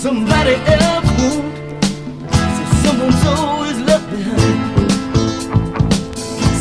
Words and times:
somebody 0.00 0.54
else 0.64 1.04
won't. 1.20 1.44
So 2.56 2.62
someone's 2.84 3.22
always 3.26 3.78
left 3.80 4.08
behind. 4.10 4.92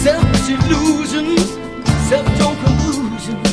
Selfish 0.04 0.50
illusions, 0.56 1.46
self-drawn 2.10 2.56
conclusions. 2.66 3.50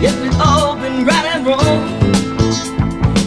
Yet 0.00 0.14
we've 0.22 0.40
all 0.40 0.76
been 0.76 1.04
right 1.04 1.26
and 1.34 1.46
wrong. 1.46 1.82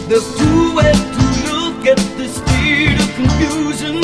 There's 0.08 0.28
two 0.36 0.74
ways 0.74 1.00
to 1.16 1.24
look 1.46 1.86
at 1.86 1.98
this 2.18 2.34
state 2.34 2.98
of 2.98 3.14
confusion. 3.14 3.99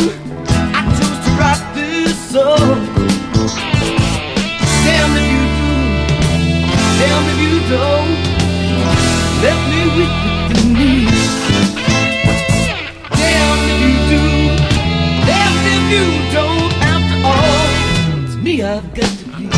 love 18.76 18.95
good 18.95 19.04
to 19.04 19.24
be. 19.38 19.48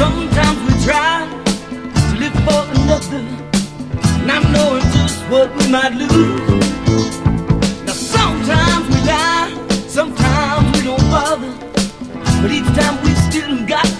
Sometimes 0.00 0.58
we 0.66 0.74
try 0.86 1.28
to 2.00 2.14
live 2.22 2.36
for 2.46 2.62
another, 2.76 3.22
not 4.24 4.42
knowing 4.52 4.86
just 4.96 5.18
what 5.28 5.48
we 5.56 5.64
might 5.70 5.92
lose. 5.92 7.20
Now 7.86 7.92
sometimes 7.92 8.84
we 8.88 8.98
lie, 9.12 9.52
sometimes 9.88 10.78
we 10.78 10.84
don't 10.88 11.06
bother, 11.10 11.52
but 12.40 12.50
each 12.50 12.70
time 12.78 12.96
we 13.04 13.10
still 13.28 13.66
got 13.66 13.91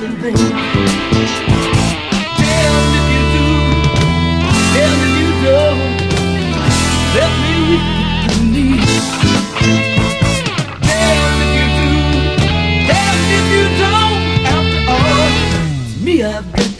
me 0.00 0.08
if 0.08 1.72
you 3.12 3.22
do, 3.34 3.46
me 4.76 4.92
if 4.92 5.14
you 5.20 5.30
don't. 5.44 5.80
Let 7.16 7.32
me 7.40 7.56
if 7.56 7.86
you 11.56 11.72
do, 11.80 11.90
if 13.36 13.46
you 13.54 13.64
don't. 13.80 14.20
After 14.52 14.80
all, 14.92 15.30
me 16.04 16.14
I've 16.22 16.46
please. 16.52 16.75